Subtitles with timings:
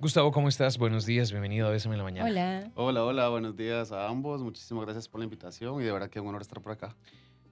[0.00, 0.78] Gustavo, ¿cómo estás?
[0.78, 2.30] Buenos días, bienvenido a Bésame en la Mañana.
[2.30, 2.70] Hola.
[2.76, 4.40] Hola, hola, buenos días a ambos.
[4.44, 6.94] Muchísimas gracias por la invitación y de verdad que es un honor estar por acá.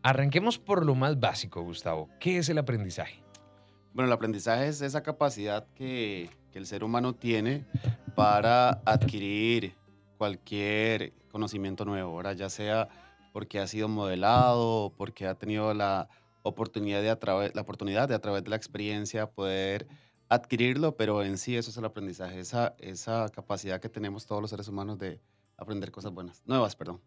[0.05, 2.09] Arranquemos por lo más básico, Gustavo.
[2.21, 3.21] ¿Qué es el aprendizaje?
[3.93, 7.65] Bueno, el aprendizaje es esa capacidad que, que el ser humano tiene
[8.15, 9.75] para adquirir
[10.17, 12.37] cualquier conocimiento nuevo, ¿verdad?
[12.37, 12.89] ya sea
[13.33, 16.09] porque ha sido modelado, porque ha tenido la
[16.43, 19.89] oportunidad de a través, la oportunidad de a través de la experiencia poder
[20.29, 24.51] adquirirlo, pero en sí eso es el aprendizaje, esa, esa capacidad que tenemos todos los
[24.51, 25.21] seres humanos de
[25.57, 27.01] aprender cosas buenas, nuevas, perdón.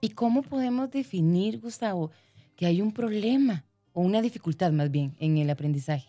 [0.00, 2.10] ¿Y cómo podemos definir, Gustavo,
[2.56, 6.08] que hay un problema o una dificultad más bien en el aprendizaje?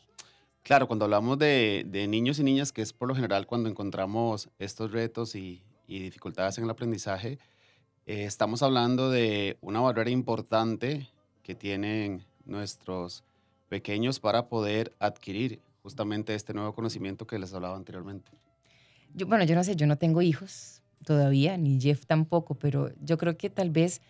[0.64, 4.50] Claro, cuando hablamos de, de niños y niñas, que es por lo general cuando encontramos
[4.60, 7.40] estos retos y, y dificultades en el aprendizaje,
[8.06, 11.10] eh, estamos hablando de una barrera importante
[11.44, 13.24] que tienen nuestros
[13.70, 18.32] pequeños para poder adquirir justamente este nuevo conocimiento que les hablaba anteriormente.
[19.14, 23.18] Yo, bueno, yo no sé, yo no tengo hijos todavía, ni Jeff tampoco, pero yo
[23.18, 24.02] creo que tal vez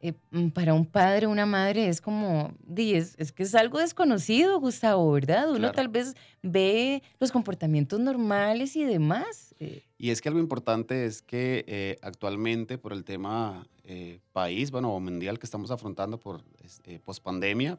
[0.00, 3.78] eh, mm, para un padre o una madre es como, es, es que es algo
[3.78, 5.48] desconocido, Gustavo, ¿verdad?
[5.50, 5.74] Uno Claro.
[5.74, 9.54] tal vez ve los comportamientos normales y demás.
[9.60, 14.70] eh, Y es que algo importante es que eh, actualmente por el tema eh, país,
[14.70, 16.42] bueno, o mundial que estamos afrontando por
[16.84, 17.78] eh, pospandemia,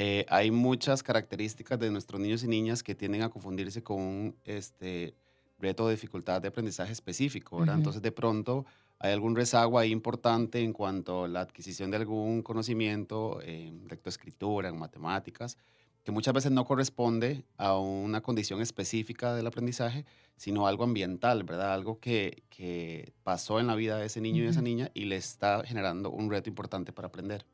[0.00, 4.36] eh, hay muchas características de nuestros niños y niñas que tienden a confundirse con un
[4.44, 5.16] este,
[5.58, 7.64] reto o dificultad de aprendizaje específico.
[7.64, 8.64] Entonces, de pronto,
[9.00, 14.68] hay algún rezago ahí importante en cuanto a la adquisición de algún conocimiento en lectoescritura,
[14.68, 15.58] en matemáticas,
[16.04, 20.04] que muchas veces no corresponde a una condición específica del aprendizaje,
[20.36, 21.74] sino algo ambiental, ¿verdad?
[21.74, 25.06] Algo que, que pasó en la vida de ese niño y de esa niña y
[25.06, 27.44] le está generando un reto importante para aprender.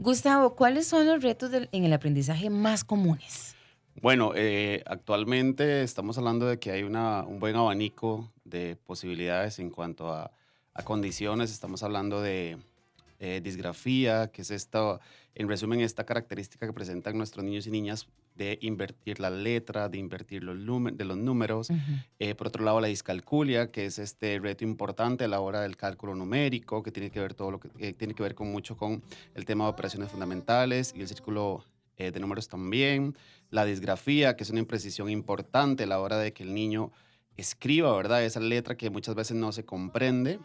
[0.00, 3.54] Gustavo, ¿cuáles son los retos en el aprendizaje más comunes?
[4.00, 9.68] Bueno, eh, actualmente estamos hablando de que hay una, un buen abanico de posibilidades en
[9.68, 10.32] cuanto a
[10.84, 11.52] condiciones.
[11.52, 12.56] Estamos hablando de
[13.20, 14.98] eh, disgrafía, que es esta,
[15.34, 19.98] en resumen, esta característica que presentan nuestros niños y niñas de invertir la letra, de
[19.98, 21.68] invertir los, lumen- de los números.
[22.18, 25.76] Eh, por otro lado, la discalculia, que es este reto importante a la hora del
[25.76, 28.76] cálculo numérico, que tiene que ver todo lo que eh, tiene que ver con mucho
[28.76, 29.02] con
[29.34, 31.62] el tema de operaciones fundamentales y el círculo
[31.98, 33.14] eh, de números también.
[33.50, 36.90] La disgrafía, que es una imprecisión importante a la hora de que el niño
[37.36, 38.24] escriba, ¿verdad?
[38.24, 40.38] Esa letra que muchas veces no se comprende.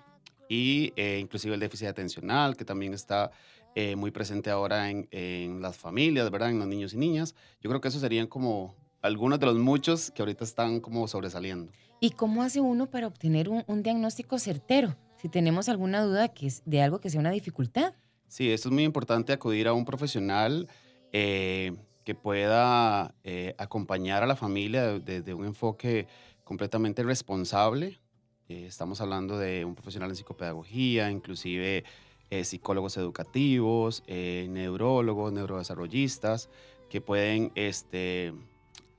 [0.47, 3.31] Y eh, inclusive el déficit atencional, que también está
[3.75, 6.49] eh, muy presente ahora en, en las familias, ¿verdad?
[6.49, 7.35] En los niños y niñas.
[7.61, 11.71] Yo creo que esos serían como algunos de los muchos que ahorita están como sobresaliendo.
[11.99, 14.95] ¿Y cómo hace uno para obtener un, un diagnóstico certero?
[15.21, 17.93] Si tenemos alguna duda que es de algo que sea una dificultad.
[18.27, 20.67] Sí, esto es muy importante acudir a un profesional
[21.13, 21.73] eh,
[22.03, 26.07] que pueda eh, acompañar a la familia desde un enfoque
[26.43, 27.99] completamente responsable.
[28.49, 31.83] Eh, estamos hablando de un profesional en psicopedagogía, inclusive
[32.29, 36.49] eh, psicólogos educativos, eh, neurólogos, neurodesarrollistas,
[36.89, 38.33] que pueden este,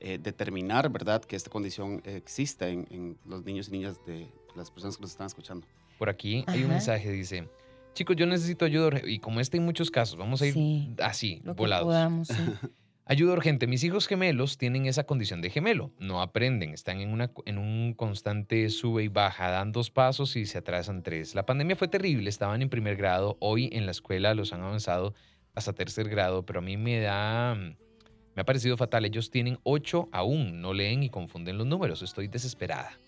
[0.01, 4.71] eh, determinar, ¿verdad?, que esta condición existe en, en los niños y niñas de las
[4.71, 5.67] personas que nos están escuchando.
[5.99, 7.49] Por aquí hay un mensaje, dice,
[7.95, 9.09] chicos, yo necesito ayuda, urge-".
[9.09, 11.85] y como este en muchos casos, vamos a ir Sí, así, Lo que volados.
[11.87, 12.29] podamos.
[12.29, 12.35] sí.
[13.09, 13.69] Ayuda urgente.
[13.69, 15.93] Mis hijos gemelos tienen esa condición de gemelo.
[16.01, 16.75] No aprenden.
[16.75, 19.49] Están en, una, en un constante sube y baja.
[19.49, 21.37] Dan dos pasos y se atrasan tres.
[21.37, 22.29] La pandemia fue terrible.
[22.29, 23.37] Estaban en primer grado.
[23.39, 25.15] Hoy en la escuela los han avanzado
[25.55, 26.45] hasta tercer grado.
[26.45, 27.55] Pero a mí me da...
[27.55, 29.05] Me ha parecido fatal.
[29.05, 30.61] Ellos tienen ocho aún.
[30.61, 32.03] No leen y confunden los números.
[32.03, 32.99] Estoy desesperada.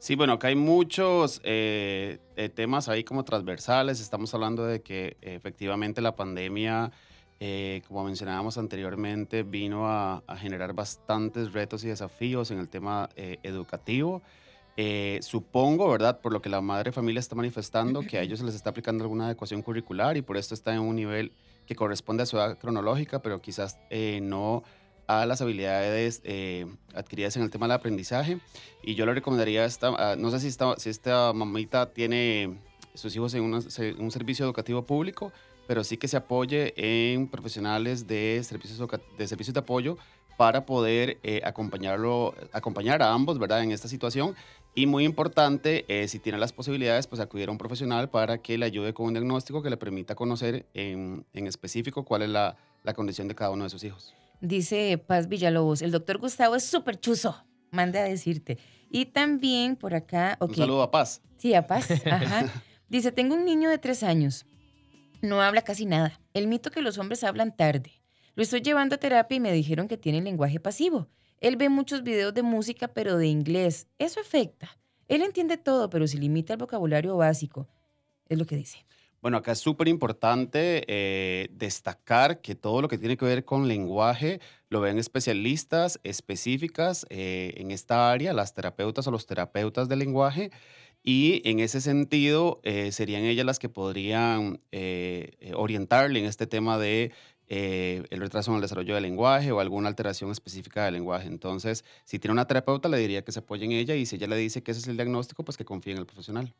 [0.00, 4.00] Sí, bueno, acá hay muchos eh, eh, temas ahí como transversales.
[4.00, 6.90] Estamos hablando de que efectivamente la pandemia,
[7.40, 13.08] eh, como mencionábamos anteriormente, vino a, a generar bastantes retos y desafíos en el tema
[13.16, 14.22] eh, educativo.
[14.76, 16.20] Eh, supongo, ¿verdad?
[16.20, 19.04] Por lo que la madre familia está manifestando, que a ellos se les está aplicando
[19.04, 21.32] alguna adecuación curricular y por esto está en un nivel
[21.66, 24.62] que corresponde a su edad cronológica, pero quizás eh, no
[25.06, 28.38] a las habilidades eh, adquiridas en el tema del aprendizaje.
[28.82, 32.58] Y yo le recomendaría, esta, no sé si esta, si esta mamita tiene
[32.94, 35.32] sus hijos en una- se- un servicio educativo público,
[35.70, 39.98] pero sí que se apoye en profesionales de servicios, de, servicios de apoyo
[40.36, 43.62] para poder eh, acompañarlo, acompañar a ambos, ¿verdad?
[43.62, 44.34] En esta situación.
[44.74, 48.58] Y muy importante, eh, si tiene las posibilidades, pues acudir a un profesional para que
[48.58, 52.56] le ayude con un diagnóstico que le permita conocer en, en específico cuál es la,
[52.82, 54.12] la condición de cada uno de sus hijos.
[54.40, 58.58] Dice Paz Villalobos, el doctor Gustavo es súper chuzo, manda a decirte.
[58.90, 61.22] Y también por acá, ok, Un saludo a Paz.
[61.36, 62.52] sí, a Paz, ajá.
[62.90, 64.44] Dice, tengo un niño de tres años,
[65.22, 66.20] no habla casi nada.
[66.34, 67.92] El mito que los hombres hablan tarde.
[68.34, 71.08] Lo estoy llevando a terapia y me dijeron que tiene lenguaje pasivo.
[71.40, 73.86] Él ve muchos videos de música, pero de inglés.
[73.98, 74.78] Eso afecta.
[75.08, 77.66] Él entiende todo, pero se limita al vocabulario básico.
[78.28, 78.84] Es lo que dice.
[79.22, 83.68] Bueno, acá es súper importante eh, destacar que todo lo que tiene que ver con
[83.68, 84.40] lenguaje
[84.70, 90.50] lo ven especialistas específicas eh, en esta área, las terapeutas o los terapeutas del lenguaje,
[91.02, 94.60] y en ese sentido eh, serían ellas las que podrían
[95.54, 97.12] orientarle en este tema de
[97.48, 101.26] el retraso en el desarrollo del lenguaje o alguna alteración específica del lenguaje.
[101.26, 104.28] Entonces, si tiene una terapeuta, le diría que se apoye en ella y si ella
[104.28, 106.54] le dice que ese es el diagnóstico, pues que confíe en el profesional.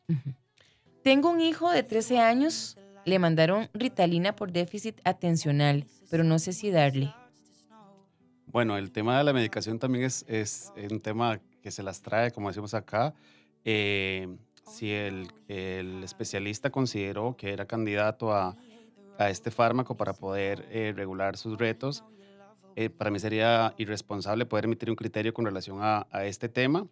[1.03, 2.77] Tengo un hijo de 13 años,
[3.07, 7.15] le mandaron Ritalina por déficit atencional, pero no sé si darle.
[8.47, 12.33] Bueno, el tema de la medicación también es, es un tema que se las trae,
[12.33, 13.15] como decimos acá.
[13.65, 14.29] Eh,
[14.67, 18.57] si el, el, especialista consideró que era candidato a,
[19.19, 22.05] a este fármaco para poder eh, regular sus retos,
[22.77, 26.87] eh, para mí sería irresponsable poder emitir un criterio con relación a, a este tema.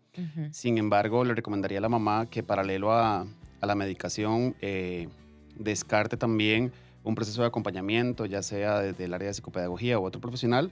[0.51, 3.27] Sin embargo, le recomendaría a la mamá que paralelo a,
[3.61, 5.09] a la medicación, eh,
[5.57, 6.73] descarte también
[7.05, 10.71] un proceso de acompañamiento, ya sea desde el área de psicopedagogía u otro profesional,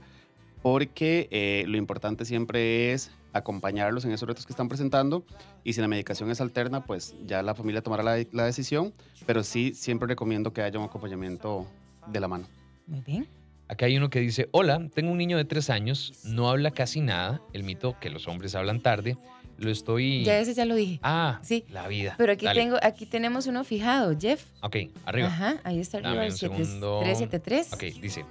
[0.62, 5.25] porque eh, lo importante siempre es acompañarlos en esos retos que están presentando
[5.65, 8.93] y si la medicación es alterna, pues ya la familia tomará la, la decisión,
[9.27, 11.67] pero sí siempre recomiendo que haya un acompañamiento
[12.06, 12.47] de la mano.
[12.87, 13.29] Muy bien.
[13.69, 17.00] Acá hay uno que dice, hola, tengo un niño de tres años, no habla casi
[17.00, 19.19] nada, el mito que los hombres hablan tarde,
[19.59, 20.23] lo estoy.
[20.23, 21.00] Ya ese ya lo dije.
[21.03, 21.65] Ah, sí.
[21.71, 22.15] La vida.
[22.17, 24.44] Pero aquí tengo, aquí tenemos uno fijado, Jeff.
[24.62, 25.29] Ok, arriba.
[25.29, 27.73] Ajá, ahí está arriba el 373.
[27.73, 28.25] Ok, dice.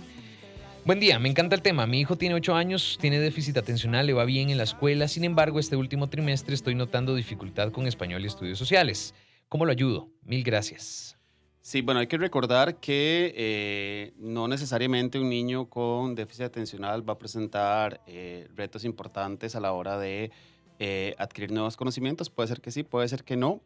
[0.85, 1.87] Buen día, me encanta el tema.
[1.87, 5.07] Mi hijo tiene 8 años, tiene déficit atencional, le va bien en la escuela.
[5.07, 9.15] Sin embargo, este último trimestre estoy notando dificultad con español y estudios sociales.
[9.49, 10.09] ¿Cómo lo ayudo?
[10.21, 11.17] Mil gracias.
[11.59, 17.13] Sí, bueno, hay que recordar que eh, no necesariamente un niño con déficit atencional va
[17.13, 20.29] a presentar eh, retos importantes a la hora de
[20.77, 22.29] eh, adquirir nuevos conocimientos.
[22.29, 23.59] Puede ser que sí, puede ser que no.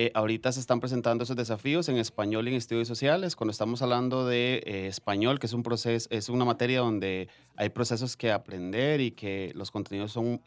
[0.00, 3.34] Eh, ahorita se están presentando esos desafíos en español y en estudios sociales.
[3.34, 7.70] Cuando estamos hablando de eh, español, que es un proceso, es una materia donde hay
[7.70, 10.40] procesos que aprender y que los contenidos son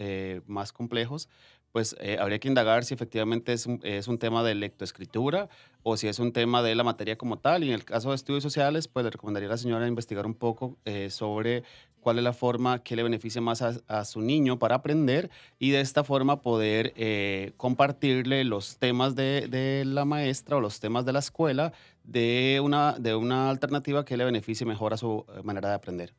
[0.48, 1.28] más complejos,
[1.74, 5.50] pues habría que indagar si efectivamente es un, es un, tema de lectoescritura
[5.84, 7.66] o si es un tema de la materia como tal.
[7.66, 10.36] Y en el caso de estudios sociales, pues le recomendaría a la señora investigar un
[10.36, 10.78] poco
[11.10, 11.64] sobre
[12.02, 15.80] cuál es la forma que le beneficia más a, su niño para aprender y de
[15.80, 21.14] esta forma poder eh, compartirle los temas de, de, la maestra o los temas de
[21.14, 21.72] la escuela
[22.04, 26.14] de una, de una alternativa que le beneficie mejor a su eh, manera de aprender.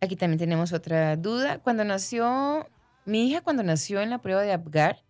[0.00, 1.58] Aquí también tenemos otra duda.
[1.58, 2.68] Cuando nació,
[3.04, 5.02] mi hija cuando nació en la prueba de Apgar,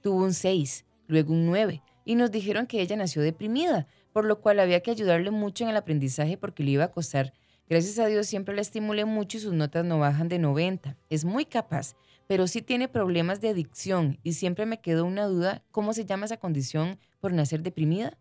[0.00, 4.40] tuvo un 6, luego un 9, y nos dijeron que ella nació deprimida, por lo
[4.40, 7.32] cual había que ayudarle mucho en el aprendizaje porque le iba a costar
[7.72, 10.94] Gracias a Dios siempre la estimulé mucho y sus notas no bajan de 90.
[11.08, 11.94] Es muy capaz,
[12.26, 16.26] pero sí tiene problemas de adicción y siempre me quedó una duda, ¿cómo se llama
[16.26, 18.18] esa condición por nacer deprimida?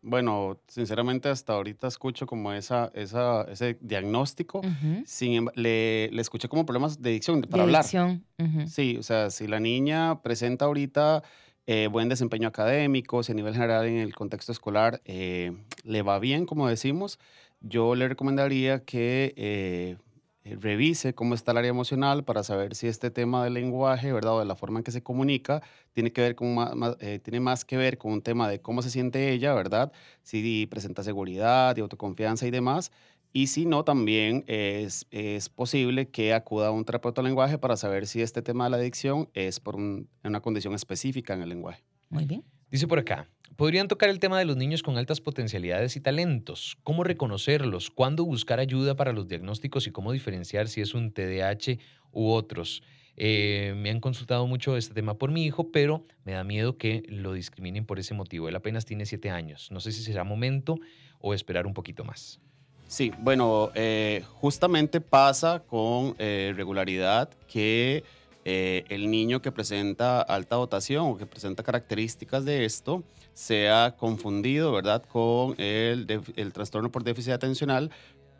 [0.00, 4.62] Bueno, sinceramente hasta ahorita escucho como esa, esa ese diagnóstico.
[5.04, 7.82] Sin, le, le, escuché como problemas de adicción para hablar.
[7.82, 8.24] Adicción.
[8.66, 11.22] Sí, o sea, si la niña presenta ahorita
[11.68, 15.50] eh, buen desempeño académico, si a nivel general en el contexto escolar eh,
[15.82, 17.18] le va bien, como decimos,
[17.60, 19.96] yo le recomendaría que eh,
[20.44, 24.34] eh, revise cómo está el área emocional para saber si este tema del lenguaje, ¿verdad?
[24.34, 25.60] O de la forma en que se comunica,
[25.92, 28.80] tiene, que ver con más, eh, tiene más que ver con un tema de cómo
[28.80, 29.90] se siente ella, ¿verdad?
[30.22, 32.92] Si presenta seguridad y autoconfianza y demás.
[33.32, 37.76] Y si no, también es, es posible que acuda a un terapeuta de lenguaje para
[37.76, 41.82] saber si este tema de la adicción es por una condición específica en el lenguaje.
[42.08, 42.44] Muy bien.
[42.76, 46.76] Dice por acá, podrían tocar el tema de los niños con altas potencialidades y talentos,
[46.84, 51.78] cómo reconocerlos, cuándo buscar ayuda para los diagnósticos y cómo diferenciar si es un TDAH
[52.12, 52.82] u otros.
[53.16, 57.02] Eh, me han consultado mucho este tema por mi hijo, pero me da miedo que
[57.08, 58.46] lo discriminen por ese motivo.
[58.46, 59.70] Él apenas tiene siete años.
[59.70, 60.78] No sé si será momento
[61.18, 62.40] o esperar un poquito más.
[62.88, 68.04] Sí, bueno, eh, justamente pasa con eh, regularidad que
[68.48, 74.70] eh, el niño que presenta alta dotación o que presenta características de esto sea confundido,
[74.70, 76.06] ¿verdad?, con el,
[76.52, 77.90] trastorno por déficit atencional,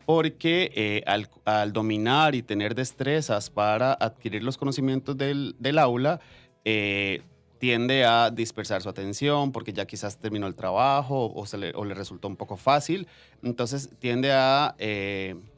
[0.05, 1.03] porque eh,
[1.43, 6.21] al, dominar y tener destrezas para adquirir los conocimientos del, aula,
[6.63, 7.21] eh,
[7.59, 11.83] tiende a dispersar su atención porque ya quizás terminó el trabajo o, se le, o
[11.83, 13.07] resultó un poco fácil.
[13.43, 14.75] Entonces tiende a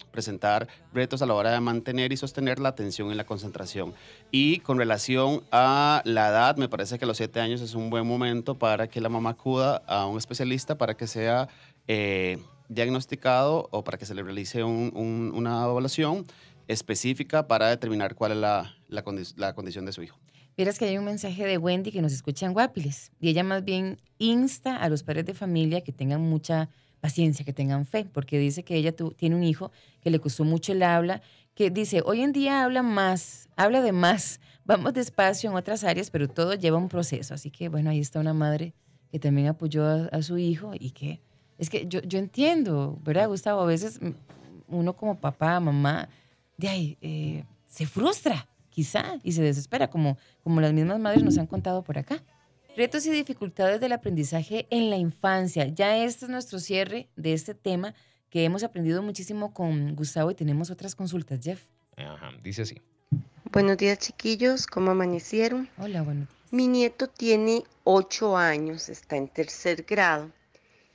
[0.09, 3.93] presentar retos a la hora de mantener y sostener la atención y la concentración.
[4.31, 8.05] Y con relación a la edad, me parece que los siete años es un buen
[8.05, 11.47] momento para que la mamá acuda a un especialista para que sea
[11.87, 12.37] eh,
[12.67, 16.25] diagnosticado o para que se le realice una evaluación
[16.67, 20.17] específica para determinar cuál es la, condición de su hijo.
[20.59, 23.63] Vieras que hay un mensaje de Wendy que nos escucha en Guapiles y ella más
[23.63, 26.67] bien insta a los padres de familia que tengan mucha
[26.99, 30.73] paciencia, que tengan fe, porque dice que ella tiene un hijo que le costó mucho
[30.73, 31.21] el habla,
[31.55, 36.11] que dice, hoy en día habla más, habla de más, vamos despacio en otras áreas,
[36.11, 37.33] pero todo lleva un proceso.
[37.33, 38.73] Así que bueno, ahí está una madre
[39.13, 41.21] que también apoyó a, su hijo y que
[41.57, 43.61] es que yo, yo entiendo, ¿verdad, Gustavo?
[43.61, 44.01] A veces
[44.67, 46.09] uno como papá, mamá,
[46.57, 48.45] de ahí eh, se frustra
[48.79, 52.23] quizá y se desespera, como, como las mismas madres nos han contado por acá.
[52.77, 55.67] Retos y dificultades del aprendizaje en la infancia.
[55.67, 57.93] Ya este es nuestro cierre de este tema
[58.29, 61.61] que hemos aprendido muchísimo con Gustavo y tenemos otras consultas, Jeff.
[61.97, 62.81] Ajá, dice así.
[63.51, 64.65] Buenos días, chiquillos.
[64.65, 65.67] ¿Cómo amanecieron?
[65.77, 66.53] Hola, buenos días.
[66.53, 70.31] Mi nieto tiene ocho años, está en tercer grado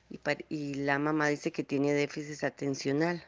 [0.09, 3.23] y, y la mamá dice que tiene déficit atencional.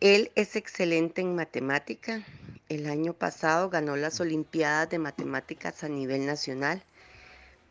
[0.00, 2.24] Él es excelente en matemática.
[2.68, 6.82] El año pasado ganó las Olimpiadas de Matemáticas a nivel nacional,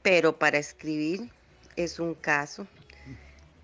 [0.02, 1.30] pero para escribir
[1.76, 2.66] es un caso.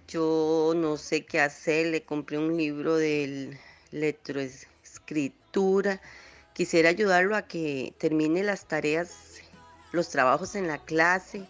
[0.07, 3.57] Yo no sé qué hacer, le compré un libro de
[3.91, 6.01] letroescritura
[6.53, 9.41] Quisiera ayudarlo a que termine las tareas,
[9.91, 11.47] los trabajos en la clase.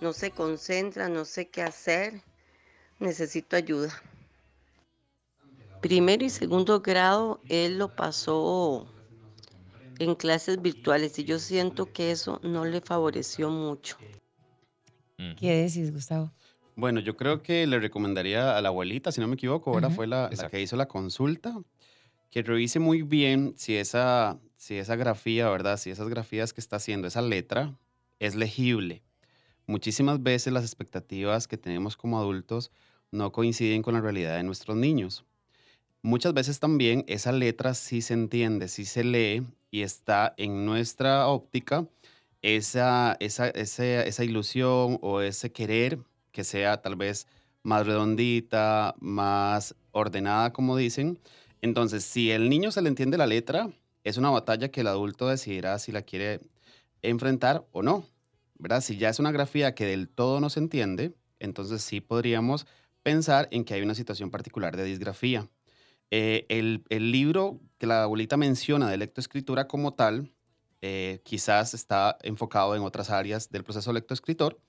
[0.00, 2.22] No se concentra, no sé qué hacer.
[2.98, 4.02] Necesito ayuda.
[5.82, 8.86] Primero y segundo grado, él lo pasó
[10.00, 13.98] en clases virtuales y yo siento que eso no le favoreció mucho.
[15.38, 16.32] ¿Qué decís, Gustavo?
[16.74, 20.06] Bueno, yo creo que le recomendaría a la abuelita, si no me equivoco, ahora fue
[20.06, 21.60] la, la, que hizo la consulta,
[22.30, 25.76] que revise muy bien si esa, si esa grafía, ¿verdad?
[25.76, 27.76] Si esas grafías que está haciendo, esa letra,
[28.18, 29.02] es legible.
[29.66, 32.70] Muchísimas veces las expectativas que tenemos como adultos
[33.10, 35.26] no coinciden con la realidad de nuestros niños.
[36.02, 41.28] Muchas veces también esa letra sí se entiende, sí se lee y está en nuestra
[41.28, 41.86] óptica
[42.42, 45.98] esa, esa, esa ilusión o ese querer
[46.32, 47.26] que sea tal vez
[47.62, 51.18] más redondita, más ordenada, como dicen,
[51.62, 53.70] entonces, si el niño se le entiende la letra,
[54.04, 56.40] es una batalla que el adulto decidirá si la quiere
[57.02, 58.04] enfrentar o no.
[58.58, 58.82] ¿verdad?
[58.82, 62.66] Si ya es una grafía que del todo no se entiende, entonces sí podríamos
[63.02, 65.48] pensar en que hay una situación particular de disgrafía.
[66.10, 70.32] Eh, el, libro que la abuelita menciona de lectoescritura como tal,
[70.82, 74.60] eh, quizás está enfocado en otras áreas del proceso lectoescritor.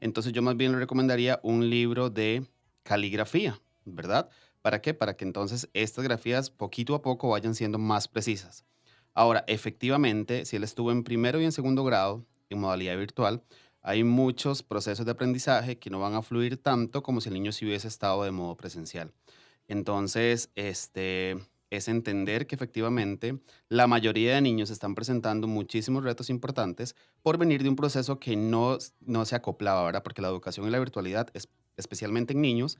[0.00, 2.46] Entonces yo más bien le recomendaría un libro de
[2.82, 4.30] caligrafía, ¿verdad?
[4.62, 4.94] ¿Para qué?
[4.94, 8.64] Para que entonces estas grafías poquito a poco vayan siendo más precisas.
[9.14, 13.42] Ahora, efectivamente, si él estuvo en primero y en segundo grado, en modalidad virtual,
[13.82, 17.52] hay muchos procesos de aprendizaje que no van a fluir tanto como si el niño
[17.52, 19.12] se hubiese estado de modo presencial.
[19.68, 21.36] Entonces, este,
[21.70, 27.62] es entender que efectivamente la mayoría de niños están presentando muchísimos retos importantes por venir
[27.62, 30.02] de un proceso que no, no se acoplaba, ¿verdad?
[30.02, 32.78] Porque la educación y la virtualidad, es, especialmente en niños,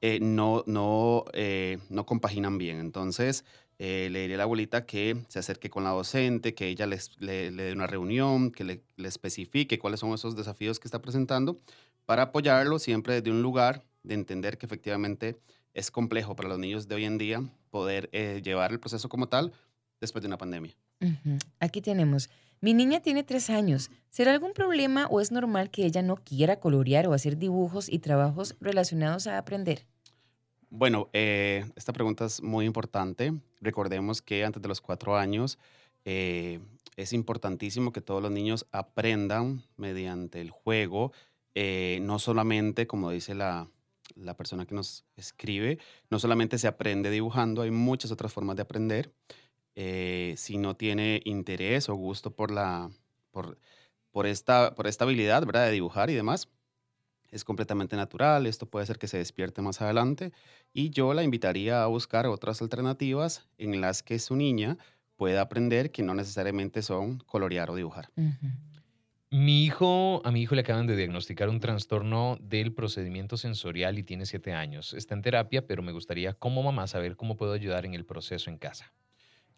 [0.00, 2.78] eh, no, no, eh, no compaginan bien.
[2.78, 3.44] Entonces,
[3.78, 7.10] eh, le diré a la abuelita que se acerque con la docente, que ella les,
[7.20, 11.58] le, dé una reunión, que le, le, especifique cuáles son esos desafíos que está presentando,
[12.04, 15.36] para apoyarlo siempre desde un lugar de entender que efectivamente
[15.74, 18.10] es complejo para los niños de hoy en día poder
[18.42, 19.52] llevar el proceso como tal
[20.00, 20.74] después de una pandemia.
[21.60, 22.30] Aquí tenemos,
[22.64, 23.90] mi niña tiene tres años.
[24.08, 27.98] ¿Será algún problema o es normal que ella no quiera colorear o hacer dibujos y
[27.98, 29.84] trabajos relacionados a aprender?
[30.70, 33.34] Bueno, eh, esta pregunta es muy importante.
[33.60, 35.58] Recordemos que antes de los cuatro años
[36.06, 36.58] eh,
[36.96, 41.12] es importantísimo que todos los niños aprendan mediante el juego,
[41.54, 43.68] eh, no solamente, como dice la,
[44.14, 45.78] la, persona que nos escribe,
[46.10, 49.12] no solamente se aprende dibujando, hay muchas otras formas de aprender.
[49.74, 52.90] si no tiene interés o gusto por, la,
[53.30, 53.58] por,
[54.10, 55.66] por, esta, por esta habilidad ¿verdad?
[55.66, 56.48] de dibujar y demás,
[57.34, 60.32] es completamente natural, esto puede ser que se despierte más adelante
[60.72, 64.78] y yo la invitaría a buscar otras alternativas en las que su niña
[65.16, 68.10] pueda aprender que no necesariamente son colorear o dibujar.
[69.36, 74.04] Mi hijo, a mi hijo le acaban de diagnosticar un trastorno del procedimiento sensorial y
[74.04, 74.94] tiene siete años.
[74.94, 78.48] Está en terapia, pero me gustaría como mamá saber cómo puedo ayudar en el proceso
[78.48, 78.92] en casa.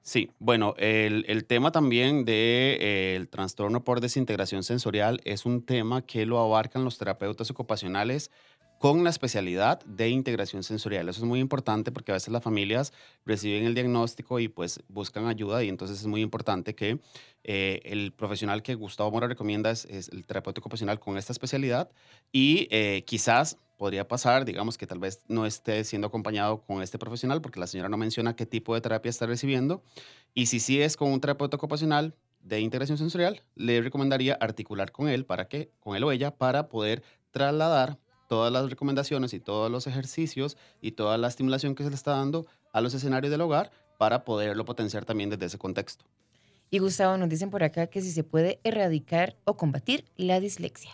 [0.01, 2.79] Sí, bueno, el, tema también del
[3.25, 8.31] de, trastorno por desintegración sensorial es un tema que lo abarcan los terapeutas ocupacionales
[8.79, 11.09] con la especialidad de integración sensorial.
[11.09, 12.93] Eso es muy importante porque a veces las familias
[13.25, 17.01] reciben el diagnóstico y pues buscan ayuda y entonces es muy importante que
[17.45, 21.91] eh, el profesional que Gustavo Mora recomienda es, el terapeuta ocupacional con esta especialidad
[22.33, 26.99] y eh, quizás podría pasar, digamos que tal vez no esté siendo acompañado con este
[26.99, 29.83] profesional porque la señora no menciona qué tipo de terapia está recibiendo.
[30.35, 35.09] Y si sí es con un terapeuta ocupacional de integración sensorial, le recomendaría articular con
[35.09, 39.71] él para que, con él o ella, para poder trasladar todas las recomendaciones y todos
[39.71, 43.41] los ejercicios y toda la estimulación que se le está dando a los escenarios del
[43.41, 46.05] hogar para poderlo potenciar también desde ese contexto.
[46.71, 50.91] Y Gustavo, nos dicen por acá que si se puede erradicar o combatir la dislexia.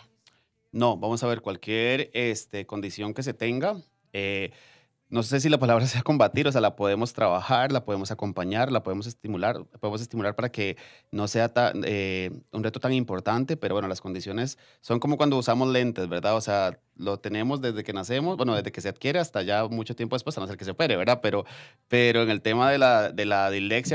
[0.71, 3.81] No, vamos a ver cualquier este, condición que se tenga.
[4.11, 4.51] Eh,
[5.13, 8.71] no sé si la palabra sea combatir, o sea, la podemos trabajar, la podemos acompañar,
[8.71, 10.75] la podemos estimular, podemos estimular para que
[11.11, 11.51] no sea
[11.85, 16.35] eh, un reto tan importante, pero bueno, las condiciones son como cuando usamos lentes, ¿verdad?
[16.35, 19.95] O sea, lo tenemos desde que nacemos, bueno, desde que se adquiere hasta ya mucho
[19.95, 21.19] tiempo después, a no ser que se opere, ¿verdad?
[21.21, 21.45] Pero,
[21.87, 23.51] pero en el tema de la, de la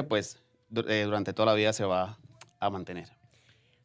[0.09, 0.39] pues
[0.87, 2.17] eh, durante toda la vida se va
[2.61, 3.09] a mantener.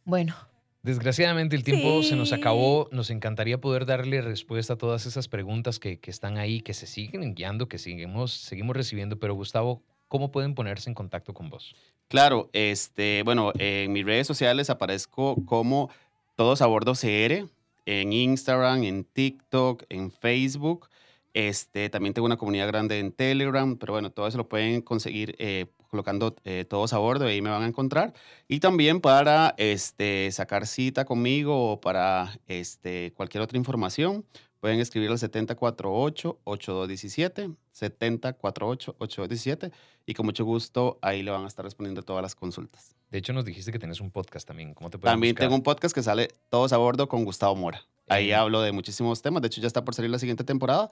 [0.05, 0.35] Bueno,
[0.83, 2.89] Desgraciadamente el tiempo se nos acabó.
[2.91, 7.23] Nos encantaría poder darle respuesta a todas esas preguntas que, están ahí, que se siguen
[7.23, 9.17] enviando, que seguimos, seguimos recibiendo.
[9.17, 11.73] Pero Gustavo, ¿cómo pueden ponerse en contacto con vos?
[12.09, 15.89] Claro, este, bueno, en mis redes sociales aparezco como
[16.35, 17.47] Todos a Bordo CR,
[17.85, 20.89] en Instagram, en TikTok, en Facebook.
[21.33, 25.35] Este, también tengo una comunidad grande en Telegram, pero bueno, todo eso lo pueden conseguir
[25.39, 28.13] eh, colocando eh, todos a bordo, ahí me van a encontrar.
[28.47, 34.23] Y también para este, sacar cita conmigo o para este, cualquier otra información,
[34.59, 39.71] pueden escribir al 7048-8217, 7048-8217,
[40.05, 42.95] y con mucho gusto ahí le van a estar respondiendo todas las consultas.
[43.09, 44.73] De hecho, nos dijiste que tenés un podcast también.
[44.73, 47.85] ¿Cómo te También tengo un podcast que sale Todos a Bordo con Gustavo Mora.
[48.07, 49.41] Ahí hablo de muchísimos temas.
[49.41, 50.89] De hecho, ya está por salir la siguiente temporada.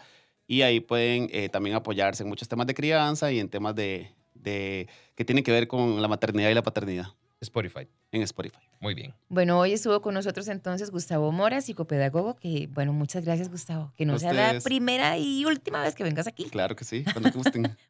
[0.51, 4.11] Y ahí pueden eh, también apoyarse en muchos temas de crianza y en temas de,
[4.33, 7.05] de, que tiene que ver con la maternidad y la paternidad.
[7.39, 7.87] Spotify.
[8.11, 8.59] En Spotify.
[8.81, 9.13] Muy bien.
[9.29, 14.05] Bueno, hoy estuvo con nosotros entonces Gustavo Mora, psicopedagogo, que bueno, muchas gracias Gustavo, que
[14.05, 16.43] no sea la primera y última vez que vengas aquí.
[16.49, 17.73] Claro que sí, cuando gusten.